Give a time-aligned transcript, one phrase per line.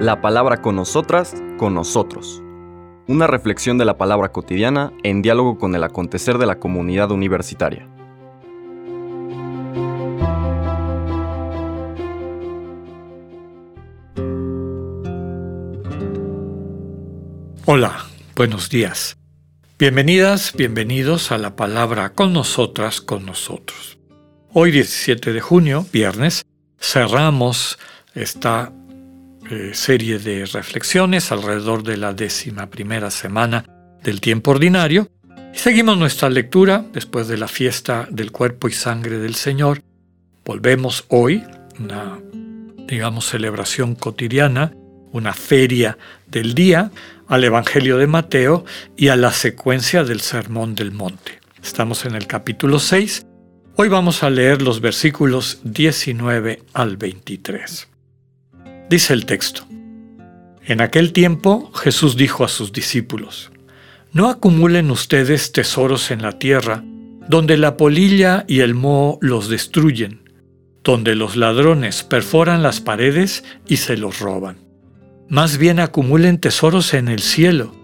[0.00, 2.42] La palabra con nosotras, con nosotros.
[3.06, 7.88] Una reflexión de la palabra cotidiana en diálogo con el acontecer de la comunidad universitaria.
[17.66, 18.04] Hola,
[18.36, 19.16] buenos días.
[19.78, 23.98] Bienvenidas, bienvenidos a la palabra con nosotras, con nosotros.
[24.52, 26.44] Hoy 17 de junio, viernes,
[26.84, 27.78] cerramos
[28.14, 28.70] esta
[29.50, 33.64] eh, serie de reflexiones alrededor de la décima primera semana
[34.02, 35.08] del tiempo ordinario
[35.54, 39.82] seguimos nuestra lectura después de la fiesta del cuerpo y sangre del Señor.
[40.44, 41.42] Volvemos hoy,
[41.80, 42.18] una,
[42.86, 44.74] digamos, celebración cotidiana,
[45.10, 46.90] una feria del día,
[47.28, 51.40] al Evangelio de Mateo y a la secuencia del Sermón del Monte.
[51.62, 53.26] Estamos en el capítulo 6
[53.76, 57.88] Hoy vamos a leer los versículos 19 al 23.
[58.88, 59.66] Dice el texto.
[60.64, 63.50] En aquel tiempo Jesús dijo a sus discípulos,
[64.12, 66.84] No acumulen ustedes tesoros en la tierra,
[67.28, 70.30] donde la polilla y el moho los destruyen,
[70.84, 74.56] donde los ladrones perforan las paredes y se los roban.
[75.28, 77.74] Más bien acumulen tesoros en el cielo,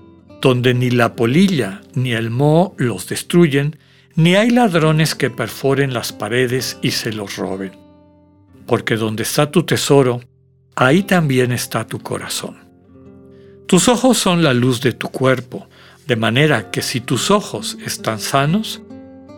[0.41, 3.77] donde ni la polilla ni el moho los destruyen,
[4.21, 7.73] ni hay ladrones que perforen las paredes y se los roben.
[8.67, 10.21] Porque donde está tu tesoro,
[10.77, 12.59] ahí también está tu corazón.
[13.67, 15.69] Tus ojos son la luz de tu cuerpo,
[16.07, 18.83] de manera que si tus ojos están sanos,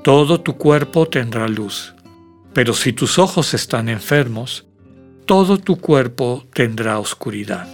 [0.03, 1.95] todo tu cuerpo tendrá luz.
[2.53, 4.67] Pero si tus ojos están enfermos,
[5.27, 7.69] todo tu cuerpo tendrá oscuridad.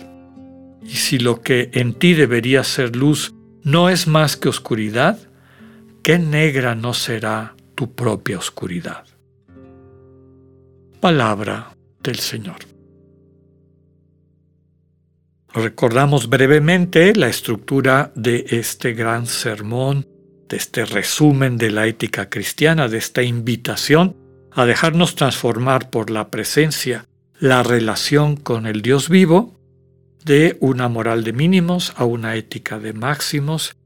[0.82, 5.18] Y si lo que en ti debería ser luz no es más que oscuridad,
[6.02, 9.04] qué negra no será tu propia oscuridad.
[11.00, 12.56] Palabra del Señor.
[15.54, 20.06] Recordamos brevemente la estructura de este gran sermón,
[20.48, 24.16] de este resumen de la ética cristiana, de esta invitación
[24.52, 27.06] a dejarnos transformar por la presencia,
[27.38, 29.58] la relación con el Dios vivo,
[30.24, 33.76] de una moral de mínimos a una ética de máximos,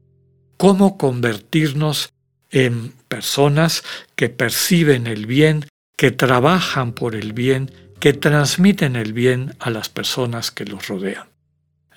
[0.63, 2.13] cómo convertirnos
[2.49, 3.83] en personas
[4.15, 5.65] que perciben el bien,
[5.97, 7.69] que trabajan por el bien,
[7.99, 11.27] que transmiten el bien a las personas que los rodean.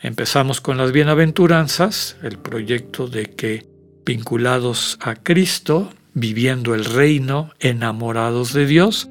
[0.03, 3.69] Empezamos con las bienaventuranzas, el proyecto de que
[4.05, 9.09] vinculados a Cristo, viviendo el reino, enamorados de Dios,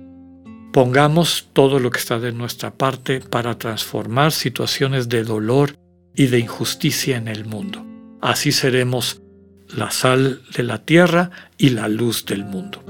[0.73, 5.77] pongamos todo lo que está de nuestra parte para transformar situaciones de dolor
[6.13, 7.85] y de injusticia en el mundo.
[8.19, 9.21] Así seremos
[9.69, 12.83] la sal de la tierra y la luz del mundo.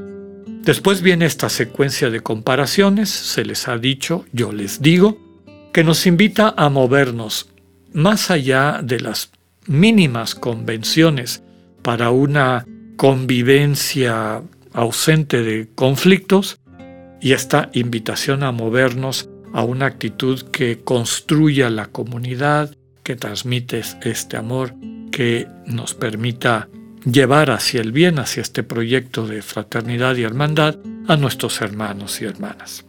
[0.64, 5.20] Después viene esta secuencia de comparaciones, se les ha dicho, yo les digo,
[5.72, 7.50] que nos invita a movernos
[7.94, 9.32] más allá de las
[9.68, 11.44] mínimas convenciones
[11.82, 12.66] para una
[12.98, 14.42] convivencia
[14.74, 16.60] ausente de conflictos
[17.22, 24.36] y esta invitación a movernos a una actitud que construya la comunidad, que transmite este
[24.36, 24.74] amor,
[25.16, 26.68] que nos permita
[27.06, 30.76] llevar hacia el bien, hacia este proyecto de fraternidad y hermandad
[31.08, 32.84] a nuestros hermanos y hermanas.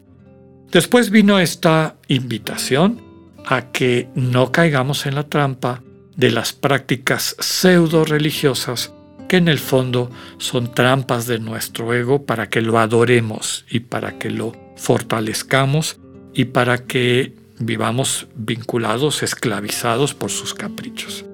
[0.73, 3.01] Después vino esta invitación
[3.47, 5.85] a que no caigamos en la trampa
[6.17, 8.93] de las prácticas pseudo religiosas
[9.29, 14.19] que en el fondo son trampas de nuestro ego para que lo adoremos y para
[14.19, 16.01] que lo fortalezcamos
[16.35, 21.25] y para que vivamos vinculados, esclavizados por sus caprichos.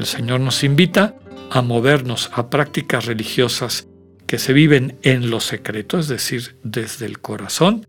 [0.00, 1.14] El Señor nos invita
[1.50, 3.86] a movernos a prácticas religiosas
[4.26, 7.86] que se viven en lo secreto, es decir, desde el corazón,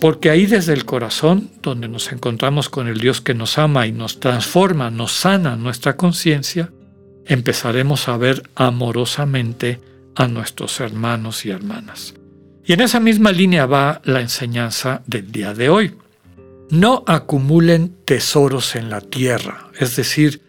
[0.00, 3.90] porque ahí desde el corazón, donde nos encontramos con el Dios que nos ama y
[3.92, 6.70] nos transforma, nos sana nuestra conciencia,
[7.26, 9.80] empezaremos a ver amorosamente
[10.14, 12.14] a nuestros hermanos y hermanas.
[12.64, 15.96] Y en esa misma línea va la enseñanza del día de hoy.
[16.70, 20.48] No acumulen tesoros en la tierra, es decir,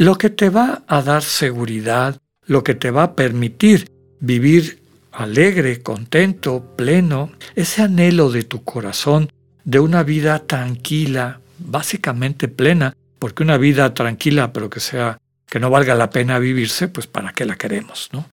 [0.00, 4.80] lo que te va a dar seguridad, lo que te va a permitir vivir
[5.12, 9.30] alegre, contento, pleno, ese anhelo de tu corazón
[9.62, 15.68] de una vida tranquila, básicamente plena, porque una vida tranquila, pero que sea que no
[15.68, 18.26] valga la pena vivirse, pues para qué la queremos, ¿no?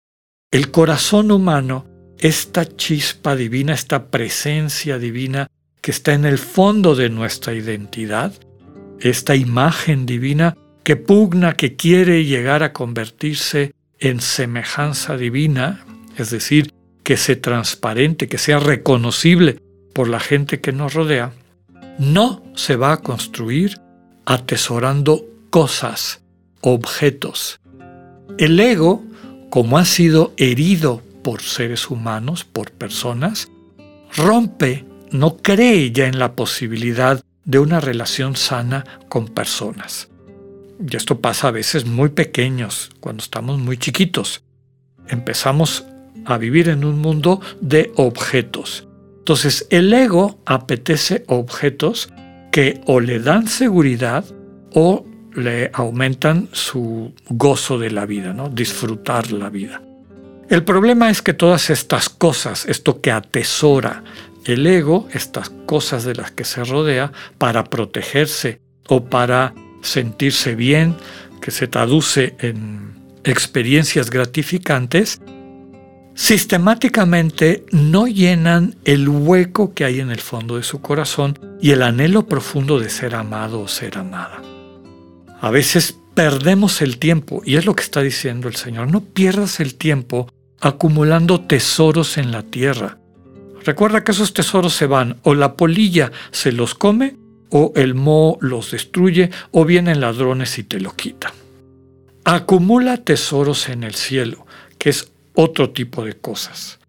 [0.50, 1.86] El corazón humano,
[2.18, 5.46] esta chispa divina, esta presencia divina
[5.80, 8.34] que está en el fondo de nuestra identidad,
[9.00, 15.84] esta imagen divina que pugna, que quiere llegar a convertirse en semejanza divina,
[16.16, 16.72] es decir,
[17.02, 19.58] que sea transparente, que sea reconocible
[19.94, 21.32] por la gente que nos rodea,
[21.98, 23.80] no se va a construir
[24.26, 26.22] atesorando cosas,
[26.60, 27.60] objetos.
[28.38, 29.02] El ego,
[29.50, 33.48] como ha sido herido por seres humanos, por personas,
[34.14, 40.08] rompe, no cree ya en la posibilidad de una relación sana con personas.
[40.78, 44.42] Y esto pasa a veces muy pequeños, cuando estamos muy chiquitos.
[45.08, 45.84] Empezamos
[46.24, 48.88] a vivir en un mundo de objetos.
[49.18, 52.10] Entonces el ego apetece objetos
[52.50, 54.24] que o le dan seguridad
[54.74, 55.04] o
[55.34, 58.48] le aumentan su gozo de la vida, ¿no?
[58.48, 59.82] disfrutar la vida.
[60.48, 64.04] El problema es que todas estas cosas, esto que atesora
[64.44, 69.54] el ego, estas cosas de las que se rodea, para protegerse o para
[69.84, 70.96] sentirse bien,
[71.40, 72.94] que se traduce en
[73.24, 75.20] experiencias gratificantes,
[76.14, 81.82] sistemáticamente no llenan el hueco que hay en el fondo de su corazón y el
[81.82, 84.42] anhelo profundo de ser amado o ser amada.
[85.40, 89.60] A veces perdemos el tiempo, y es lo que está diciendo el Señor, no pierdas
[89.60, 92.98] el tiempo acumulando tesoros en la tierra.
[93.64, 97.16] Recuerda que esos tesoros se van, o la polilla se los come,
[97.56, 101.30] o el moho los destruye, o vienen ladrones y te lo quitan.
[102.24, 104.44] Acumula tesoros en el cielo,
[104.76, 106.80] que es otro tipo de cosas.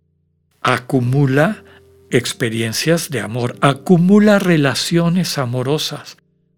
[0.63, 1.63] Acumula
[2.09, 6.17] experiencias de amor, acumula relaciones amorosas,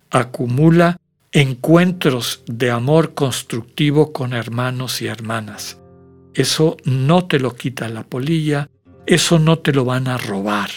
[0.09, 1.01] acumula
[1.33, 5.79] encuentros de amor constructivo con hermanos y hermanas.
[6.33, 8.69] Eso no te lo quita la polilla,
[9.05, 10.69] eso no te lo van a robar.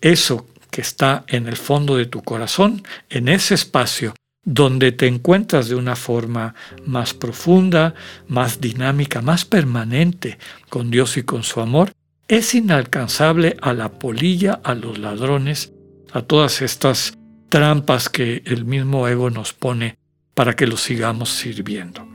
[0.00, 4.14] Eso que está en el fondo de tu corazón, en ese espacio
[4.44, 6.54] donde te encuentras de una forma
[6.86, 7.94] más profunda,
[8.26, 10.38] más dinámica, más permanente
[10.68, 11.92] con Dios y con su amor,
[12.26, 15.72] es inalcanzable a la polilla, a los ladrones,
[16.12, 17.18] a todas estas
[17.48, 19.98] trampas que el mismo ego nos pone
[20.34, 22.08] para que lo sigamos sirviendo.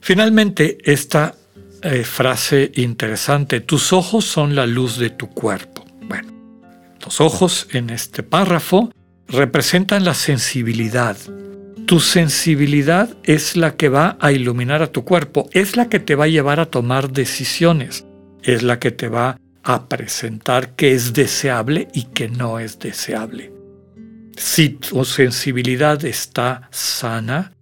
[0.00, 1.36] Finalmente, esta
[1.82, 5.79] eh, frase interesante, tus ojos son la luz de tu cuerpo.
[7.02, 8.92] Los ojos en este párrafo
[9.26, 11.16] representan la sensibilidad.
[11.86, 16.14] Tu sensibilidad es la que va a iluminar a tu cuerpo, es la que te
[16.14, 18.04] va a llevar a tomar decisiones,
[18.42, 23.52] es la que te va a presentar qué es deseable y qué no es deseable.
[24.36, 27.52] Si tu sensibilidad está sana,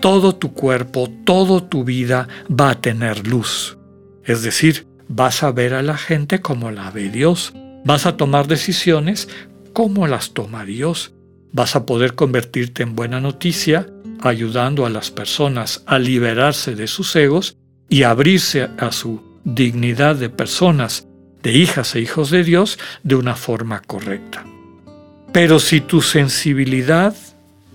[0.00, 3.78] todo tu cuerpo, toda tu vida va a tener luz.
[4.24, 7.52] Es decir, vas a ver a la gente como la ve Dios,
[7.84, 9.28] vas a tomar decisiones
[9.72, 11.12] ¿Cómo las toma Dios?
[11.52, 13.86] Vas a poder convertirte en buena noticia
[14.20, 17.56] ayudando a las personas a liberarse de sus egos
[17.88, 21.06] y abrirse a su dignidad de personas,
[21.42, 24.44] de hijas e hijos de Dios, de una forma correcta.
[25.32, 27.14] Pero si tu sensibilidad,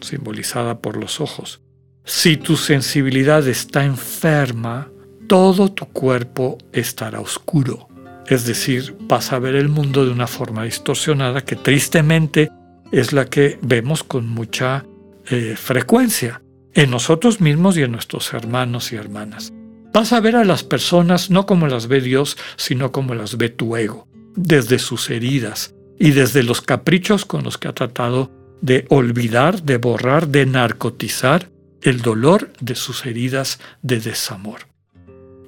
[0.02, 1.62] simbolizada por los ojos,
[2.04, 4.90] si tu sensibilidad está enferma,
[5.28, 7.88] todo tu cuerpo estará oscuro.
[8.28, 12.50] Es decir, vas a ver el mundo de una forma distorsionada que tristemente
[12.92, 14.86] es la que vemos con mucha
[15.30, 16.42] eh, frecuencia
[16.74, 19.54] en nosotros mismos y en nuestros hermanos y hermanas.
[19.94, 23.50] Vas a ver a las personas no como las ve Dios, sino como las ve
[23.50, 28.32] tu ego, desde sus heridas y desde los caprichos con los que ha tratado
[28.62, 31.50] de olvidar, de borrar, de narcotizar
[31.82, 34.68] el dolor de sus heridas de desamor.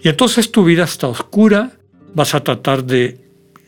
[0.01, 1.76] Y entonces tu vida está oscura,
[2.13, 3.19] vas a tratar de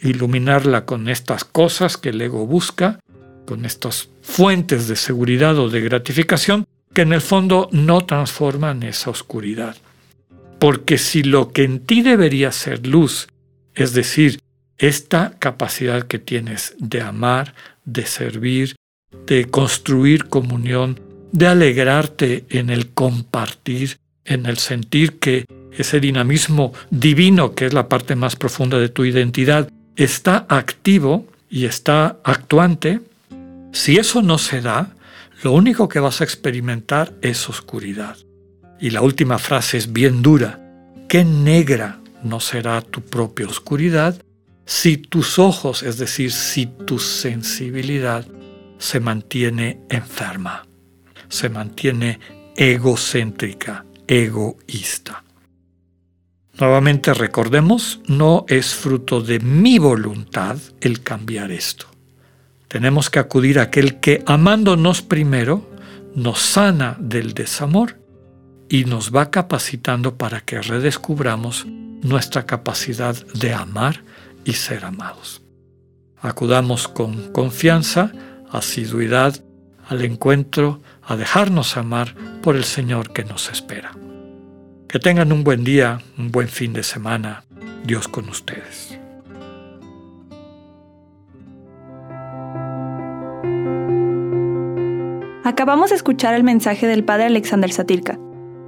[0.02, 3.00] iluminarla con estas cosas que el ego busca,
[3.46, 9.10] con estas fuentes de seguridad o de gratificación, que en el fondo no transforman esa
[9.10, 9.76] oscuridad.
[10.60, 13.28] Porque si lo que en ti debería ser luz,
[13.76, 14.40] es decir,
[14.78, 17.54] esta capacidad que tienes de amar,
[17.86, 18.76] de servir,
[19.26, 21.00] de construir comunión,
[21.32, 23.98] de alegrarte en el compartir,
[24.30, 25.46] en el sentir que
[25.78, 31.66] ese dinamismo divino, que es la parte más profunda de tu identidad, está activo y
[31.66, 33.02] está actuante,
[33.74, 34.96] si eso no se da,
[35.44, 38.18] lo único que vas a experimentar es oscuridad.
[38.80, 40.60] Y la última frase es bien dura.
[41.08, 44.22] ¿Qué negra no será tu propia oscuridad
[44.66, 48.24] si tus ojos, es decir, si tu sensibilidad
[48.78, 50.68] se mantiene enferma,
[51.28, 52.20] se mantiene
[52.56, 55.24] egocéntrica, egoísta?
[56.60, 61.86] Nuevamente recordemos, no es fruto de mi voluntad el cambiar esto.
[62.68, 65.70] Tenemos que acudir a aquel que, amándonos primero,
[66.16, 68.00] nos sana del desamor
[68.68, 74.04] y nos va capacitando para que redescubramos nuestra capacidad de amar
[74.44, 75.42] y ser amados.
[76.22, 78.12] Acudamos con confianza
[78.52, 79.42] asiduidad
[79.90, 83.92] al encuentro, a dejarnos amar por el Señor que nos espera.
[84.88, 87.44] Que tengan un buen día, un buen fin de semana.
[87.84, 88.98] Dios con ustedes.
[95.44, 98.20] Acabamos de escuchar el mensaje del Padre Alexander Satirka.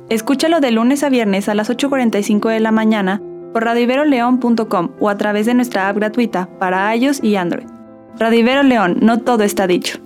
[0.09, 3.21] Escúchalo de lunes a viernes a las 8.45 de la mañana
[3.53, 7.67] por radiveroleón.com o a través de nuestra app gratuita para iOS y Android.
[8.17, 9.99] Radivero León, no todo está dicho.